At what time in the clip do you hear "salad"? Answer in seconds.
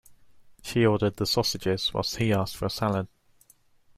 2.71-3.07